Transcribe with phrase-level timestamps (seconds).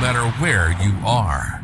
[0.00, 1.62] matter where you are.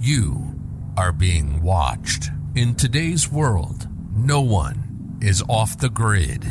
[0.00, 0.58] You
[0.96, 2.30] are being watched.
[2.54, 6.44] In today's world, no one is off the grid.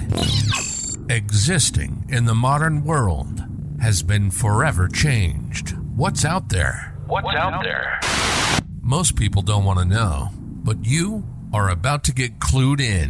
[1.09, 3.43] Existing in the modern world
[3.81, 5.75] has been forever changed.
[5.95, 6.95] What's out there?
[7.07, 7.99] What's out there?
[8.79, 13.09] Most people don't want to know, but you are about to get clued in.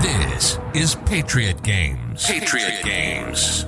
[0.00, 2.26] This is Patriot Games.
[2.26, 3.66] Patriot Games.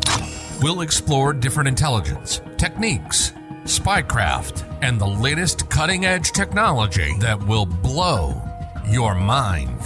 [0.62, 3.32] We'll explore different intelligence, techniques,
[3.64, 8.40] spycraft, and the latest cutting edge technology that will blow
[8.88, 9.78] your mind.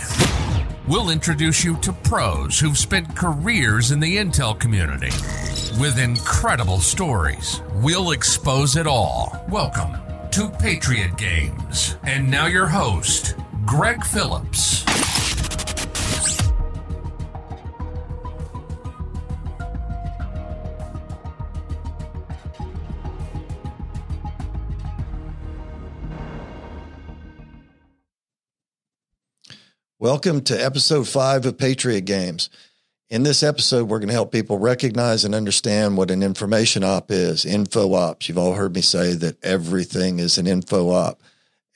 [0.86, 5.10] We'll introduce you to pros who've spent careers in the intel community
[5.80, 7.60] with incredible stories.
[7.74, 9.44] We'll expose it all.
[9.48, 9.96] Welcome
[10.30, 11.96] to Patriot Games.
[12.04, 14.84] And now your host, Greg Phillips.
[30.00, 32.50] Welcome to episode five of Patriot Games.
[33.10, 37.10] In this episode, we're going to help people recognize and understand what an information op
[37.10, 38.28] is, info ops.
[38.28, 41.20] You've all heard me say that everything is an info op,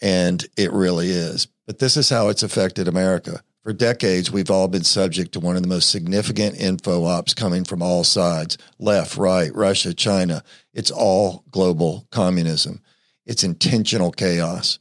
[0.01, 1.49] and it really is.
[1.67, 3.43] But this is how it's affected America.
[3.65, 7.65] For decades, we've all been subject to one of the most significant info ops coming
[7.65, 10.45] from all sides left, right, Russia, China.
[10.73, 12.83] It's all global communism.
[13.27, 14.79] It's intentional chaos.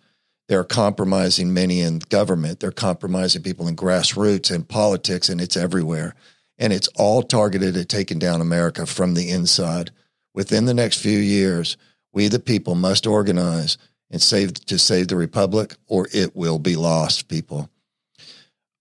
[0.51, 2.59] They're compromising many in government.
[2.59, 6.13] They're compromising people in grassroots and politics, and it's everywhere.
[6.57, 9.91] And it's all targeted at taking down America from the inside.
[10.33, 11.77] Within the next few years,
[12.11, 13.77] we the people must organize
[14.09, 17.69] and save to save the republic, or it will be lost, people.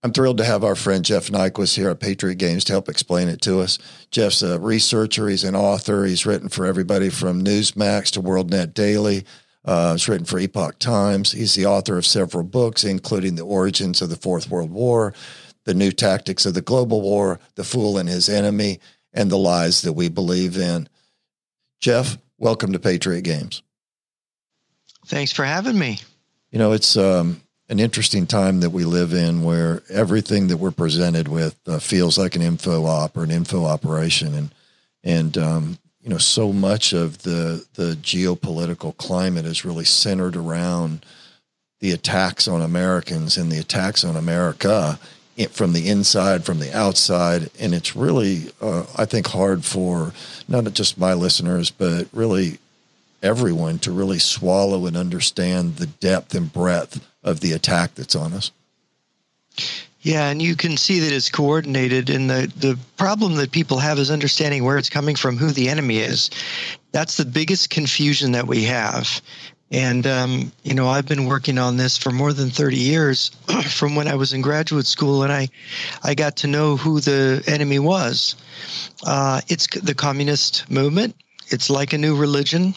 [0.02, 3.28] I'm thrilled to have our friend Jeff Nyquist here at Patriot Games to help explain
[3.28, 3.78] it to us.
[4.10, 9.24] Jeff's a researcher, he's an author, he's written for everybody from Newsmax to WorldNet Daily.
[9.64, 11.32] Uh, it's written for Epoch Times.
[11.32, 15.12] He's the author of several books, including The Origins of the Fourth World War,
[15.64, 18.80] The New Tactics of the Global War, The Fool and His Enemy,
[19.12, 20.88] and The Lies That We Believe in.
[21.80, 23.62] Jeff, welcome to Patriot Games.
[25.06, 25.98] Thanks for having me.
[26.50, 30.70] You know, it's um, an interesting time that we live in where everything that we're
[30.70, 34.34] presented with uh, feels like an info op or an info operation.
[34.34, 34.54] And,
[35.04, 35.78] and um,
[36.10, 41.06] you know, so much of the the geopolitical climate is really centered around
[41.78, 44.98] the attacks on Americans and the attacks on America
[45.52, 50.12] from the inside, from the outside, and it's really, uh, I think, hard for
[50.48, 52.58] not just my listeners, but really
[53.22, 58.32] everyone to really swallow and understand the depth and breadth of the attack that's on
[58.32, 58.50] us.
[60.02, 62.08] Yeah, and you can see that it's coordinated.
[62.08, 65.68] And the, the problem that people have is understanding where it's coming from, who the
[65.68, 66.30] enemy is.
[66.92, 69.20] That's the biggest confusion that we have.
[69.70, 73.30] And, um, you know, I've been working on this for more than 30 years
[73.70, 75.48] from when I was in graduate school, and I,
[76.02, 78.34] I got to know who the enemy was.
[79.06, 81.14] Uh, it's the communist movement,
[81.48, 82.74] it's like a new religion,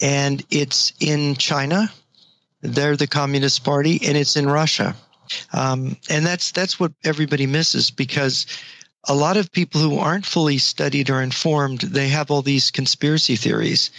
[0.00, 1.88] and it's in China.
[2.62, 4.96] They're the Communist Party, and it's in Russia.
[5.52, 8.46] Um, and that's that's what everybody misses because
[9.04, 13.36] a lot of people who aren't fully studied or informed, they have all these conspiracy
[13.36, 13.90] theories,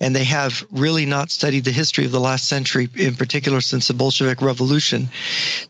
[0.00, 3.88] and they have really not studied the history of the last century, in particular since
[3.88, 5.08] the Bolshevik Revolution,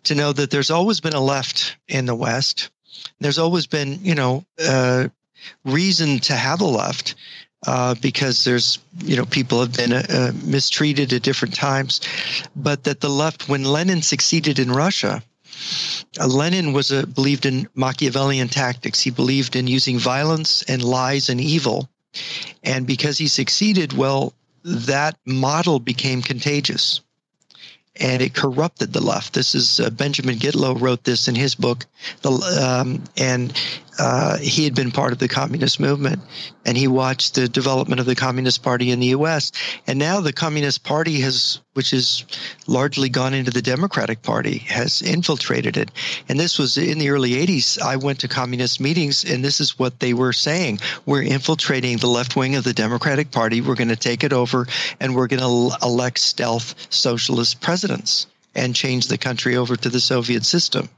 [0.04, 2.70] to know that there's always been a left in the West.
[3.20, 5.08] There's always been, you know, uh,
[5.64, 7.14] reason to have a left.
[7.66, 12.00] Uh, because there's you know people have been uh, uh, mistreated at different times,
[12.56, 15.22] but that the left, when Lenin succeeded in Russia,
[16.18, 19.02] uh, Lenin was a, believed in Machiavellian tactics.
[19.02, 21.90] He believed in using violence and lies and evil,
[22.64, 24.32] and because he succeeded, well,
[24.64, 27.02] that model became contagious
[27.96, 29.34] and it corrupted the left.
[29.34, 31.86] This is uh, Benjamin Gitlow wrote this in his book,
[32.22, 33.52] the, um, and
[34.00, 36.22] uh, he had been part of the communist movement,
[36.64, 39.52] and he watched the development of the Communist Party in the U.S.
[39.86, 42.24] And now the Communist Party has, which has
[42.66, 45.90] largely gone into the Democratic Party, has infiltrated it.
[46.30, 47.78] And this was in the early '80s.
[47.78, 52.06] I went to communist meetings, and this is what they were saying: We're infiltrating the
[52.06, 53.60] left wing of the Democratic Party.
[53.60, 54.66] We're going to take it over,
[54.98, 60.00] and we're going to elect stealth socialist presidents and change the country over to the
[60.00, 60.88] Soviet system.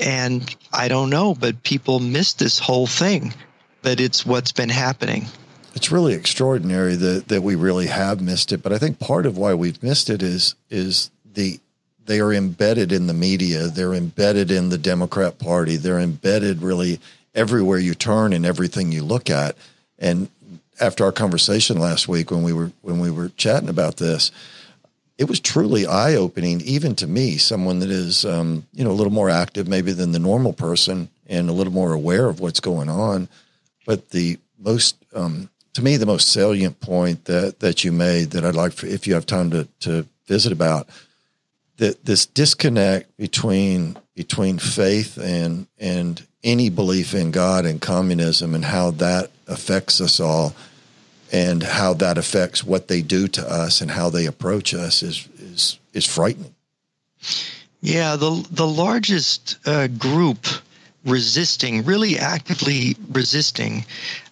[0.00, 3.34] And I don't know, but people miss this whole thing.
[3.82, 5.26] But it's what's been happening.
[5.74, 8.62] It's really extraordinary that, that we really have missed it.
[8.62, 11.60] But I think part of why we've missed it is is the
[12.06, 13.68] they are embedded in the media.
[13.68, 15.76] They're embedded in the Democrat Party.
[15.76, 17.00] They're embedded really
[17.34, 19.56] everywhere you turn and everything you look at.
[19.98, 20.28] And
[20.80, 24.30] after our conversation last week, when we were when we were chatting about this,
[25.18, 28.92] it was truly eye opening, even to me, someone that is um, you know a
[28.92, 32.60] little more active maybe than the normal person and a little more aware of what's
[32.60, 33.28] going on.
[33.84, 38.44] But the most um, to me, the most salient point that that you made that
[38.44, 40.88] I'd like for, if you have time to to visit about
[41.78, 48.64] that this disconnect between between faith and and any belief in God and communism and
[48.64, 50.54] how that affects us all
[51.32, 55.28] and how that affects what they do to us and how they approach us is
[55.38, 56.54] is is frightening.
[57.80, 60.46] Yeah, the the largest uh, group
[61.04, 63.84] resisting, really actively resisting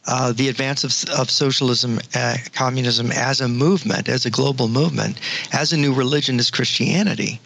[0.07, 5.21] uh, the advance of, of socialism, uh, communism as a movement, as a global movement,
[5.53, 7.41] as a new religion is Christianity.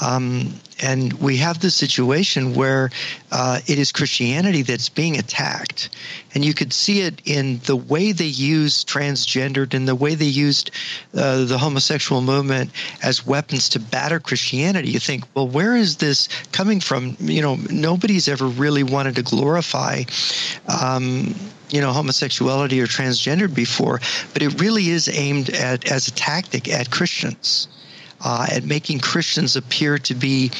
[0.00, 2.90] Um, and we have this situation where
[3.30, 5.90] uh, it is Christianity that's being attacked.
[6.34, 10.24] And you could see it in the way they used transgendered and the way they
[10.24, 10.70] used
[11.14, 12.70] uh, the homosexual movement
[13.02, 14.90] as weapons to batter Christianity.
[14.90, 17.16] You think, well, where is this coming from?
[17.20, 20.02] You know, nobody's ever really wanted to glorify.
[20.68, 21.34] Um,
[21.72, 24.00] you know homosexuality or transgender before,
[24.32, 27.68] but it really is aimed at as a tactic at Christians.
[28.24, 30.52] Uh, at making Christians appear to be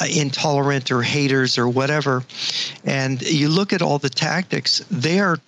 [0.00, 2.24] uh, intolerant or haters or whatever.
[2.84, 5.38] And you look at all the tactics, they are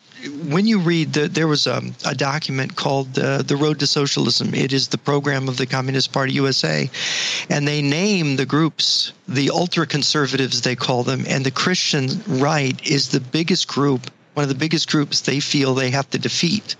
[0.48, 4.54] when you read the, there was a, a document called uh, the road to socialism
[4.54, 6.90] it is the program of the communist party usa
[7.50, 12.84] and they name the groups the ultra conservatives they call them and the christian right
[12.86, 16.76] is the biggest group one of the biggest groups they feel they have to defeat.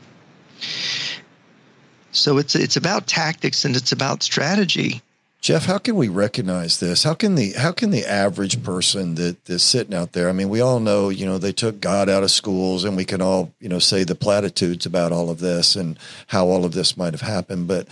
[2.12, 5.00] So it's it's about tactics and it's about strategy.
[5.41, 7.03] Jeff, how can we recognize this?
[7.03, 10.29] How can the how can the average person that that's sitting out there?
[10.29, 13.06] I mean, we all know, you know, they took God out of schools, and we
[13.06, 16.73] can all, you know, say the platitudes about all of this and how all of
[16.73, 17.69] this might have happened.
[17.69, 17.88] But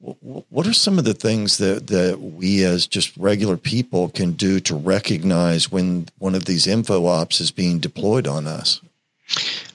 [0.00, 4.58] what are some of the things that that we as just regular people can do
[4.60, 8.80] to recognize when one of these info ops is being deployed on us?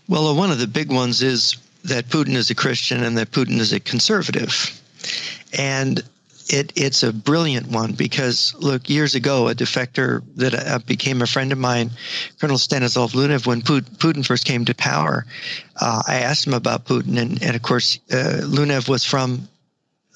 [0.08, 3.60] Well, one of the big ones is that Putin is a Christian and that Putin
[3.60, 4.82] is a conservative.
[5.58, 6.04] And
[6.50, 11.28] it, it's a brilliant one because, look, years ago, a defector that uh, became a
[11.28, 11.92] friend of mine,
[12.40, 15.26] Colonel Stanislav Lunev, when Putin first came to power,
[15.80, 17.20] uh, I asked him about Putin.
[17.20, 19.48] And, and of course, uh, Lunev was from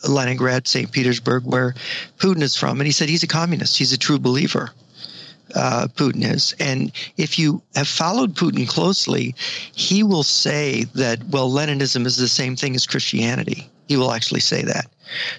[0.08, 0.92] Leningrad, St.
[0.92, 1.76] Petersburg, where
[2.18, 2.80] Putin is from.
[2.80, 4.72] And he said he's a communist, he's a true believer
[5.56, 6.56] uh, Putin is.
[6.60, 9.36] And if you have followed Putin closely,
[9.76, 13.70] he will say that, well, Leninism is the same thing as Christianity.
[13.88, 14.88] He will actually say that.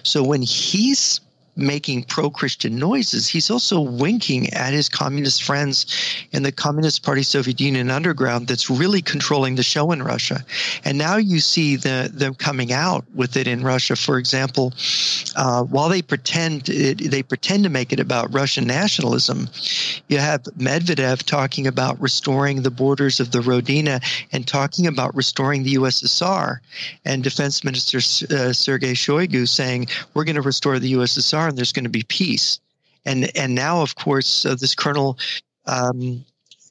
[0.03, 1.19] So when he's
[1.55, 5.85] making pro Christian noises, he's also winking at his communist friends
[6.31, 10.45] in the Communist Party Soviet Union underground that's really controlling the show in Russia.
[10.83, 13.95] And now you see the, them coming out with it in Russia.
[13.95, 14.73] For example,
[15.35, 19.49] uh, while they pretend it, they pretend to make it about Russian nationalism,
[20.07, 24.01] you have Medvedev talking about restoring the borders of the Rodina
[24.31, 26.59] and talking about restoring the USSR,
[27.03, 31.73] and Defense Minister uh, Sergei Shoigu saying we're going to restore the USSR and there's
[31.73, 32.59] going to be peace.
[33.05, 35.17] And and now, of course, uh, this Colonel
[35.67, 36.25] um,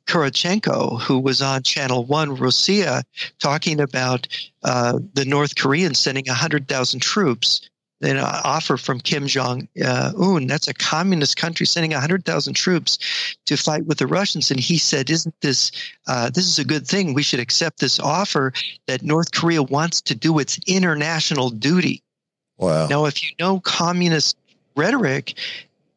[0.07, 3.03] Korotchenko, who was on Channel One, Rossiya,
[3.39, 4.27] talking about
[4.63, 7.69] uh, the North Koreans sending hundred thousand troops.
[8.05, 10.47] An offer from Kim Jong Un.
[10.47, 12.99] That's a communist country sending hundred thousand troops
[13.47, 14.51] to fight with the Russians.
[14.51, 15.73] And he said, "Isn't this
[16.07, 17.15] uh, this is a good thing?
[17.15, 18.53] We should accept this offer
[18.87, 22.03] that North Korea wants to do its international duty."
[22.59, 22.89] Wow.
[22.89, 24.37] Now, if you know communist
[24.77, 25.35] rhetoric,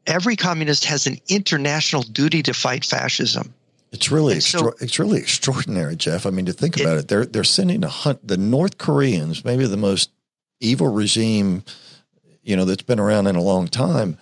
[0.06, 3.54] every communist has an international duty to fight fascism.
[3.92, 6.26] It's really extra- so, it's really extraordinary, Jeff.
[6.26, 9.46] I mean, to think about it, it they're they're sending a hunt the North Koreans,
[9.46, 10.12] maybe the most
[10.60, 11.64] evil regime,
[12.48, 14.18] you know, that's been around in a long time,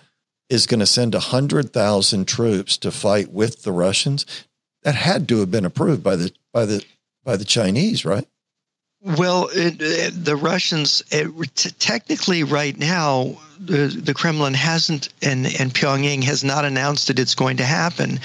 [0.50, 4.26] is going to send a hundred thousand troops to fight with the Russians.
[4.82, 6.84] That had to have been approved by the by the
[7.24, 8.26] by the Chinese, right?
[9.02, 15.46] Well, it, it, the Russians, it, t- technically, right now, the, the Kremlin hasn't, and,
[15.46, 18.18] and Pyongyang has not announced that it's going to happen.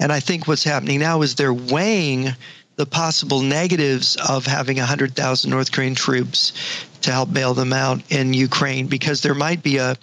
[0.00, 2.30] And I think what's happening now is they're weighing
[2.76, 6.52] the possible negatives of having 100,000 North Korean troops
[7.04, 9.96] to help bail them out in Ukraine because there might be a,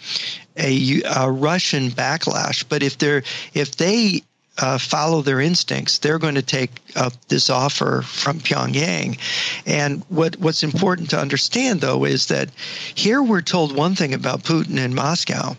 [0.58, 2.66] a, a Russian backlash.
[2.68, 4.24] But if they're if they
[4.58, 9.18] uh, follow their instincts, they're going to take up this offer from Pyongyang.
[9.66, 12.50] And what, what's important to understand, though, is that
[12.94, 15.56] here we're told one thing about Putin in Moscow.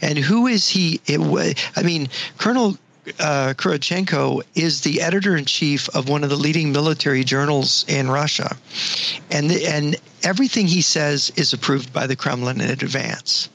[0.00, 1.00] And who is he?
[1.06, 1.20] It,
[1.76, 2.78] I mean, Colonel
[3.18, 8.10] uh, Korotchenko is the editor in chief of one of the leading military journals in
[8.10, 8.56] Russia,
[9.30, 13.48] and the, and everything he says is approved by the Kremlin in advance.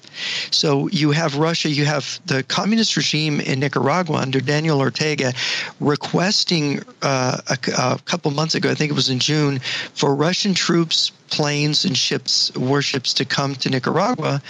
[0.52, 5.34] So you have Russia, you have the communist regime in Nicaragua under Daniel Ortega
[5.80, 9.60] requesting uh, a, a couple months ago, I think it was in June,
[9.94, 14.42] for Russian troops, planes, and ships, warships to come to Nicaragua.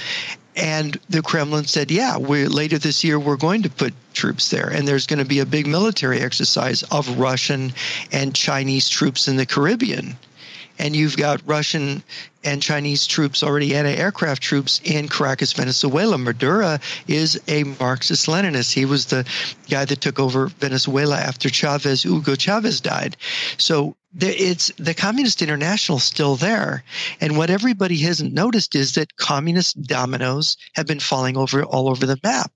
[0.55, 4.67] And the Kremlin said, "Yeah, we later this year we're going to put troops there,
[4.67, 7.74] and there's going to be a big military exercise of Russian
[8.12, 10.17] and Chinese troops in the Caribbean."
[10.82, 12.04] And you've got Russian
[12.44, 16.18] and Chinese troops already anti-aircraft troops in Caracas, Venezuela.
[16.18, 18.74] Maduro is a Marxist Leninist.
[18.74, 19.24] He was the
[19.70, 23.16] guy that took over Venezuela after Chavez, Hugo Chavez died.
[23.58, 26.84] So it's the Communist International still there.
[27.22, 32.08] And what everybody hasn't noticed is that communist dominoes have been falling over all over
[32.08, 32.52] the map.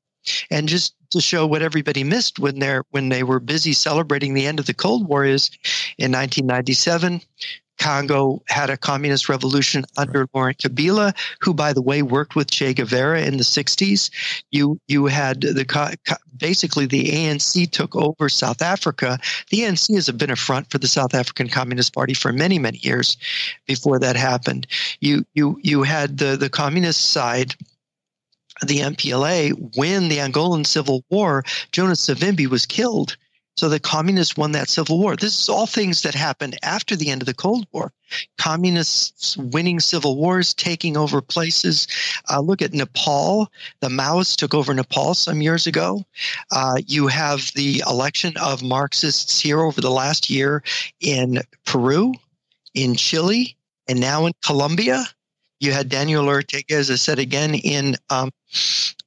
[0.49, 4.47] And just to show what everybody missed when they're when they were busy celebrating the
[4.47, 5.51] end of the Cold War is
[5.99, 7.21] in 1997,
[7.77, 10.29] Congo had a communist revolution under right.
[10.33, 14.09] Laurent Kabila, who, by the way, worked with Che Guevara in the 60s.
[14.51, 15.97] You you had the
[16.37, 19.19] basically the ANC took over South Africa.
[19.49, 22.79] The ANC has been a front for the South African Communist Party for many many
[22.79, 23.17] years
[23.67, 24.67] before that happened.
[24.99, 27.55] You you you had the the communist side
[28.65, 33.17] the MPLA win the Angolan Civil War, Jonas Savimbi was killed
[33.57, 35.15] so the communists won that civil war.
[35.15, 37.93] This is all things that happened after the end of the Cold War.
[38.37, 41.87] Communists winning civil wars, taking over places.
[42.29, 43.49] Uh, look at Nepal.
[43.79, 46.03] The Maoists took over Nepal some years ago.
[46.51, 50.61] Uh, you have the election of Marxists here over the last year
[50.99, 52.13] in Peru,
[52.73, 53.55] in Chile,
[53.87, 55.05] and now in Colombia.
[55.61, 58.31] You had Daniel Ortega, as I said again, in um,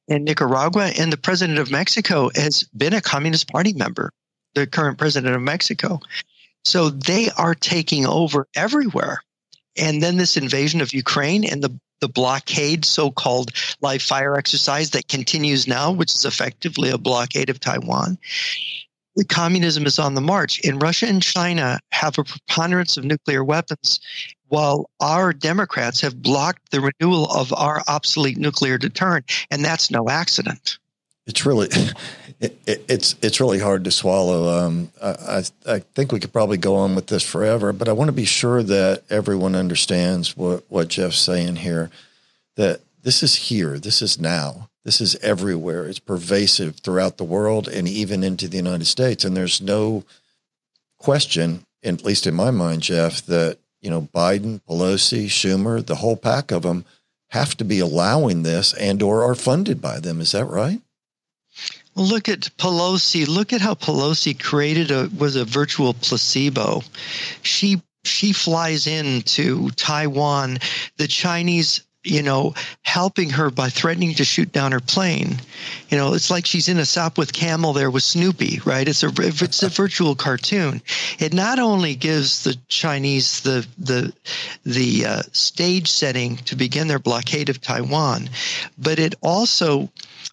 [0.08, 4.10] in Nicaragua, and the president of Mexico has been a Communist Party member
[4.54, 6.00] the current president of Mexico.
[6.64, 9.22] So they are taking over everywhere.
[9.76, 13.50] And then this invasion of Ukraine and the the blockade, so-called
[13.80, 18.18] live fire exercise that continues now, which is effectively a blockade of Taiwan.
[19.16, 20.64] The communism is on the march.
[20.64, 23.98] And Russia and China have a preponderance of nuclear weapons,
[24.46, 29.46] while our Democrats have blocked the renewal of our obsolete nuclear deterrent.
[29.50, 30.78] And that's no accident.
[31.28, 31.68] It's really,
[32.40, 34.48] it, it, it's it's really hard to swallow.
[34.48, 38.08] Um, I I think we could probably go on with this forever, but I want
[38.08, 41.90] to be sure that everyone understands what what Jeff's saying here.
[42.56, 45.86] That this is here, this is now, this is everywhere.
[45.86, 49.24] It's pervasive throughout the world and even into the United States.
[49.24, 50.04] And there's no
[50.98, 56.16] question, at least in my mind, Jeff, that you know Biden, Pelosi, Schumer, the whole
[56.16, 56.86] pack of them
[57.32, 60.22] have to be allowing this and or are funded by them.
[60.22, 60.80] Is that right?
[61.98, 63.26] Look at Pelosi.
[63.26, 66.82] Look at how Pelosi created a was a virtual placebo.
[67.42, 70.58] She she flies into Taiwan.
[70.96, 75.36] The Chinese you know, helping her by threatening to shoot down her plane.
[75.88, 78.88] You know, it's like she's in a Sopwith Camel there with Snoopy, right?
[78.88, 80.80] It's a it's a virtual cartoon.
[81.18, 84.12] It not only gives the Chinese the the
[84.64, 88.30] the uh, stage setting to begin their blockade of Taiwan,
[88.78, 89.90] but it also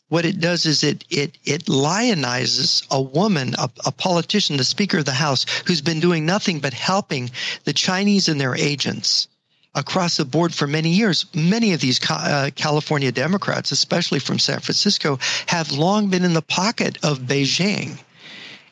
[0.09, 4.99] what it does is it it it lionizes a woman, a, a, politician, the Speaker
[4.99, 7.31] of the House, who's been doing nothing but helping
[7.63, 9.27] the Chinese and their agents
[9.73, 11.25] across the board for many years.
[11.33, 16.41] Many of these uh, California Democrats, especially from San Francisco, have long been in the
[16.41, 17.99] pocket of Beijing.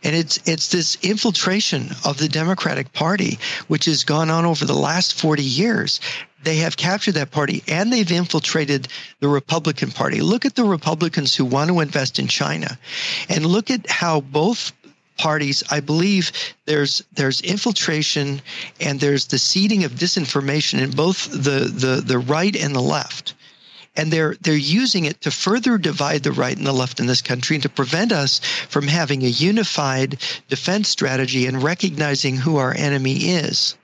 [0.05, 4.73] And it's it's this infiltration of the Democratic Party, which has gone on over the
[4.73, 5.99] last 40 years.
[6.43, 8.87] They have captured that party and they've infiltrated
[9.19, 10.21] the Republican Party.
[10.21, 12.77] Look at the Republicans who want to invest in China
[13.29, 14.73] and look at how both
[15.17, 16.31] parties, I believe
[16.65, 18.41] there's there's infiltration
[18.79, 23.33] and there's the seeding of disinformation in both the the the right and the left.
[23.95, 27.21] And they're they're using it to further divide the right and the left in this
[27.21, 30.19] country and to prevent us from having a unified
[30.49, 33.75] defense strategy and recognizing who our enemy is.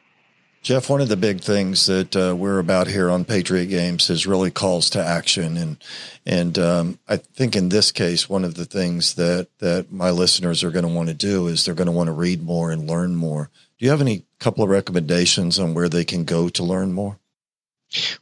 [0.62, 4.28] Jeff, one of the big things that uh, we're about here on Patriot Games is
[4.28, 5.78] really calls to action, and
[6.26, 10.64] and um, I think in this case, one of the things that that my listeners
[10.64, 12.90] are going to want to do is they're going to want to read more and
[12.90, 13.50] learn more.
[13.78, 17.20] Do you have any couple of recommendations on where they can go to learn more?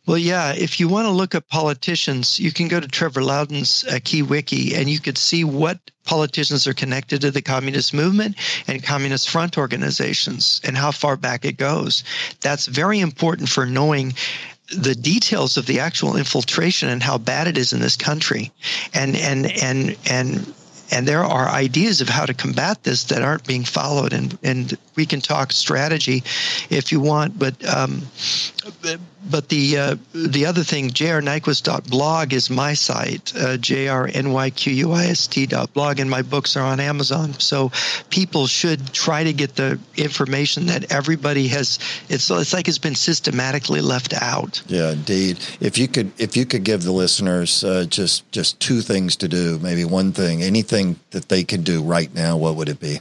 [0.05, 0.53] Well, yeah.
[0.53, 4.21] If you want to look at politicians, you can go to Trevor Loudon's uh, Key
[4.21, 9.29] Wiki, and you could see what politicians are connected to the communist movement and communist
[9.29, 12.03] front organizations, and how far back it goes.
[12.39, 14.13] That's very important for knowing
[14.75, 18.51] the details of the actual infiltration and how bad it is in this country,
[18.93, 20.53] and and and and
[20.91, 24.77] and there are ideas of how to combat this that aren't being followed and and
[24.95, 26.23] we can talk strategy
[26.69, 28.01] if you want but um,
[29.29, 36.55] but the uh, the other thing jrnyquist.blog is my site uh, jrnyquist.blog and my books
[36.55, 37.33] are on amazon.
[37.33, 37.73] So
[38.09, 41.79] people should try to get the information that everybody has
[42.09, 44.61] it's it's like it's been systematically left out.
[44.67, 45.39] Yeah indeed.
[45.59, 49.27] If you could if you could give the listeners uh, just just two things to
[49.27, 52.99] do maybe one thing anything that they could do right now what would it be?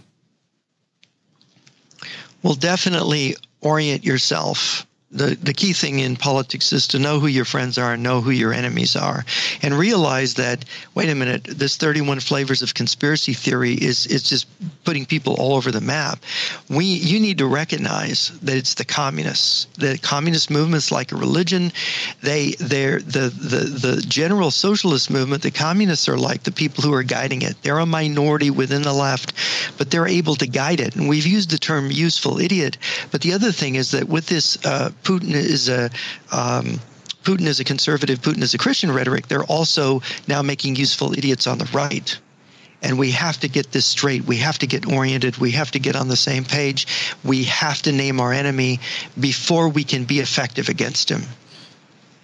[2.43, 7.45] Well definitely orient yourself the, the key thing in politics is to know who your
[7.45, 9.25] friends are and know who your enemies are.
[9.63, 14.47] And realize that wait a minute this 31 flavors of conspiracy theory is is just
[14.85, 16.23] putting people all over the map.
[16.69, 19.67] We you need to recognize that it's the communists.
[19.79, 21.73] The communist movements like a religion.
[22.23, 26.93] They they're the the the general socialist movement the communists are like the people who
[26.93, 27.61] are guiding it.
[27.63, 29.33] They're a minority within the left
[29.79, 30.97] but they're able to guide it.
[30.97, 32.77] And we've used the term useful idiot
[33.11, 35.89] but the other thing is that with this uh, Putin is a
[36.33, 36.81] um,
[37.23, 41.47] Putin is a conservative, Putin is a Christian rhetoric, they're also now making useful idiots
[41.47, 42.19] on the right.
[42.83, 44.25] And we have to get this straight.
[44.25, 45.39] We have to get oriented.
[45.39, 46.87] We have to get on the same page.
[47.25, 48.81] We have to name our enemy
[49.19, 51.23] before we can be effective against him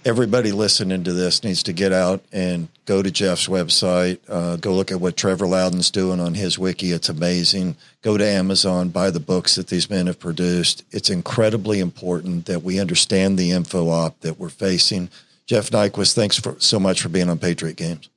[0.04, 4.18] everybody listening to this needs to get out and go to Jeff's website.
[4.28, 6.90] Uh, go look at what Trevor Loudon's doing on his wiki.
[6.92, 7.76] It's amazing.
[8.02, 10.84] Go to Amazon, buy the books that these men have produced.
[10.90, 15.08] It's incredibly important that we understand the info op that we're facing.
[15.46, 18.08] Jeff Nyquist, thanks for so much for being on Patriot Games.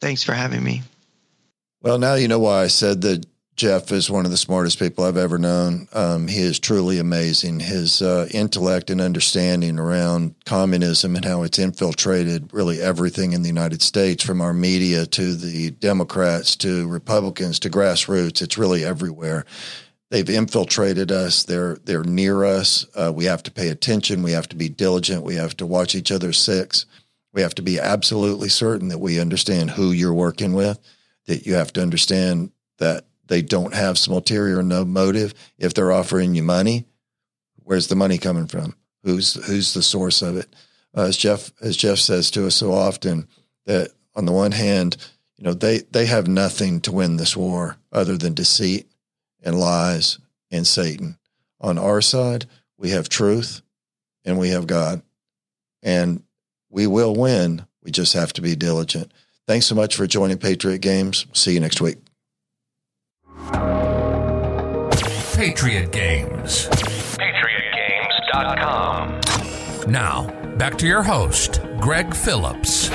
[0.00, 0.82] Thanks for having me.
[1.82, 3.26] Well, now you know why I said that
[3.56, 5.86] Jeff is one of the smartest people I've ever known.
[5.92, 7.60] Um, he is truly amazing.
[7.60, 13.48] His uh, intellect and understanding around communism and how it's infiltrated really everything in the
[13.48, 18.42] United States, from our media to the Democrats to Republicans to grassroots.
[18.42, 19.44] It's really everywhere.
[20.10, 21.44] They've infiltrated us.
[21.44, 22.86] They're they're near us.
[22.96, 24.24] Uh, we have to pay attention.
[24.24, 25.22] We have to be diligent.
[25.22, 26.86] We have to watch each other's six.
[27.32, 30.78] We have to be absolutely certain that we understand who you're working with.
[31.26, 35.34] That you have to understand that they don't have some ulterior no motive.
[35.58, 36.86] If they're offering you money,
[37.62, 38.74] where's the money coming from?
[39.02, 40.54] Who's who's the source of it?
[40.96, 43.28] Uh, as Jeff as Jeff says to us so often,
[43.66, 44.96] that on the one hand,
[45.36, 48.86] you know they they have nothing to win this war other than deceit
[49.42, 50.18] and lies
[50.50, 51.18] and Satan.
[51.60, 53.62] On our side, we have truth
[54.24, 55.02] and we have God,
[55.82, 56.22] and
[56.70, 57.66] we will win.
[57.82, 59.12] We just have to be diligent.
[59.46, 61.26] Thanks so much for joining Patriot Games.
[61.34, 62.03] See you next week.
[65.44, 66.68] Patriot Games.
[67.18, 69.20] PatriotGames.com.
[69.92, 70.24] Now,
[70.56, 72.88] back to your host, Greg Phillips.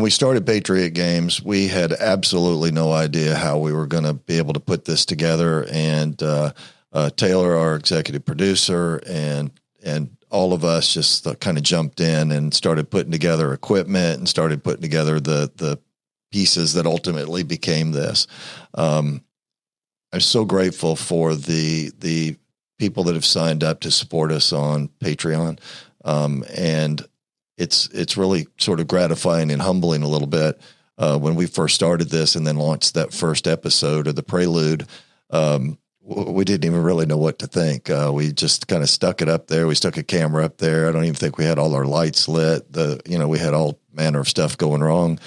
[0.00, 4.14] When we started Patriot Games, we had absolutely no idea how we were going to
[4.14, 5.66] be able to put this together.
[5.70, 6.52] And uh,
[6.90, 9.50] uh, Taylor, our executive producer, and
[9.84, 14.26] and all of us just kind of jumped in and started putting together equipment and
[14.26, 15.78] started putting together the the
[16.32, 18.26] pieces that ultimately became this.
[18.72, 19.22] Um,
[20.14, 22.36] I'm so grateful for the the
[22.78, 25.58] people that have signed up to support us on Patreon.
[26.06, 27.06] Um, and
[27.60, 30.60] it's it's really sort of gratifying and humbling a little bit
[30.96, 34.86] uh, when we first started this and then launched that first episode of the prelude.
[35.28, 37.90] Um, we didn't even really know what to think.
[37.90, 39.66] Uh, we just kind of stuck it up there.
[39.66, 40.88] We stuck a camera up there.
[40.88, 42.72] I don't even think we had all our lights lit.
[42.72, 45.18] The you know we had all manner of stuff going wrong.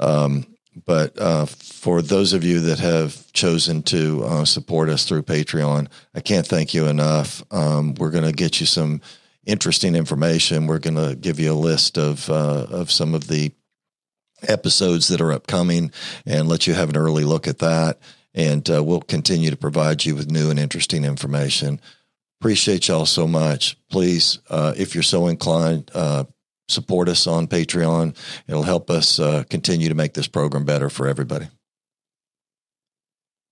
[0.00, 0.44] Um,
[0.84, 5.88] but uh, for those of you that have chosen to uh, support us through Patreon,
[6.14, 7.42] I can't thank you enough.
[7.50, 9.00] Um, we're going to get you some
[9.46, 10.66] interesting information.
[10.66, 13.52] We're going to give you a list of uh, of some of the
[14.42, 15.90] episodes that are upcoming
[16.26, 17.98] and let you have an early look at that.
[18.34, 21.80] And uh, we'll continue to provide you with new and interesting information.
[22.40, 23.78] Appreciate y'all so much.
[23.90, 26.24] Please, uh, if you're so inclined, uh,
[26.68, 28.14] support us on Patreon.
[28.46, 31.48] It'll help us uh, continue to make this program better for everybody.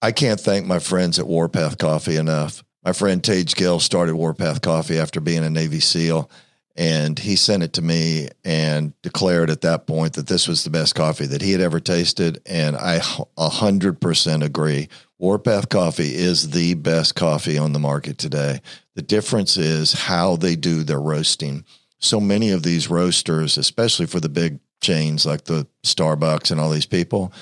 [0.02, 4.60] I can't thank my friends at Warpath Coffee enough my friend Tage Gill started Warpath
[4.60, 6.30] Coffee after being a Navy SEAL,
[6.76, 10.70] and he sent it to me and declared at that point that this was the
[10.70, 12.42] best coffee that he had ever tasted.
[12.44, 13.00] And I
[13.38, 14.88] a hundred percent agree.
[15.18, 18.60] Warpath Coffee is the best coffee on the market today.
[18.96, 21.64] The difference is how they do their roasting.
[22.00, 26.70] So many of these roasters, especially for the big chains like the Starbucks and all
[26.70, 27.32] these people,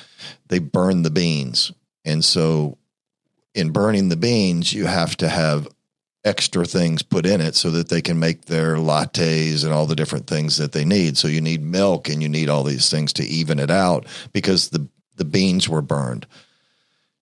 [0.48, 1.72] they burn the beans.
[2.04, 2.78] And so
[3.54, 5.68] in burning the beans, you have to have
[6.24, 9.96] extra things put in it so that they can make their lattes and all the
[9.96, 11.18] different things that they need.
[11.18, 14.68] So you need milk and you need all these things to even it out because
[14.68, 16.26] the the beans were burned.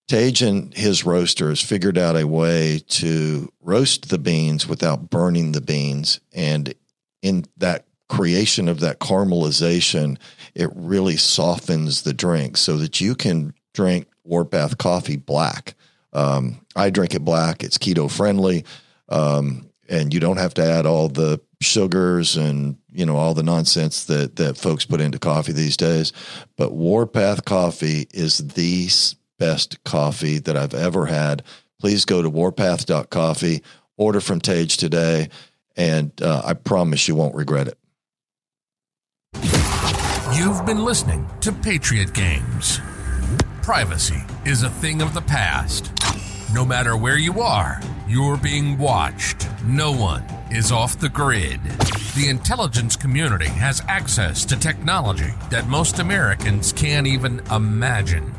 [0.08, 5.60] Tage and his roasters figured out a way to roast the beans without burning the
[5.60, 6.20] beans.
[6.32, 6.74] And
[7.22, 10.18] in that creation of that caramelization,
[10.54, 15.74] it really softens the drink so that you can drink Warpath coffee black.
[16.12, 17.62] Um, I drink it black.
[17.62, 18.64] It's keto friendly.
[19.08, 23.42] Um, and you don't have to add all the sugars and you know all the
[23.42, 26.12] nonsense that that folks put into coffee these days
[26.56, 28.88] but warpath coffee is the
[29.38, 31.42] best coffee that i've ever had
[31.78, 33.62] please go to warpath.coffee
[33.98, 35.28] order from tage today
[35.76, 37.78] and uh, i promise you won't regret it
[40.34, 42.80] you've been listening to patriot games
[43.70, 45.92] privacy is a thing of the past
[46.52, 49.46] no matter where you are, you're being watched.
[49.64, 51.62] No one is off the grid.
[52.16, 58.34] The intelligence community has access to technology that most Americans can't even imagine.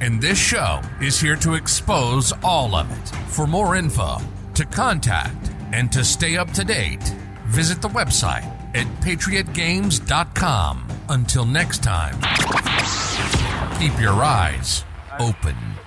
[0.00, 3.08] And this show is here to expose all of it.
[3.28, 4.18] For more info,
[4.54, 7.02] to contact, and to stay up to date,
[7.46, 10.86] visit the website at patriotgames.com.
[11.08, 12.20] Until next time,
[13.78, 14.84] keep your eyes
[15.20, 15.77] open.